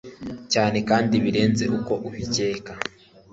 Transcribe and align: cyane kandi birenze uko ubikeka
cyane 0.53 0.77
kandi 0.89 1.15
birenze 1.23 1.63
uko 1.77 1.93
ubikeka 2.07 2.73